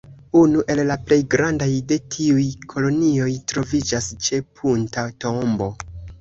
[0.37, 5.71] Unu el la plej grandaj de tiuj kolonioj troviĝas ĉe Punta Tombo.